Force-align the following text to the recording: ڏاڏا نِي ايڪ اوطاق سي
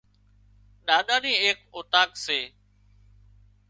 ڏاڏا 0.85 1.17
نِي 1.23 1.33
ايڪ 1.43 1.57
اوطاق 1.75 2.09
سي 2.25 2.39